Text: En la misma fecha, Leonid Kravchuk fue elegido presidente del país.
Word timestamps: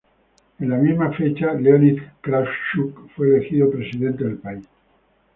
En 0.59 0.67
la 0.69 0.77
misma 0.77 1.11
fecha, 1.13 1.53
Leonid 1.53 1.99
Kravchuk 2.21 3.11
fue 3.15 3.27
elegido 3.27 3.69
presidente 3.69 4.23
del 4.23 4.37
país. 4.39 4.65